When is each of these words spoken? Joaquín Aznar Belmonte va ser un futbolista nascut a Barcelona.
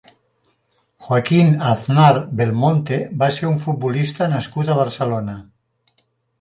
Joaquín 1.07 1.51
Aznar 1.73 2.15
Belmonte 2.41 2.99
va 3.21 3.29
ser 3.37 3.47
un 3.53 3.63
futbolista 3.67 4.33
nascut 4.35 4.73
a 4.77 4.81
Barcelona. 4.83 5.41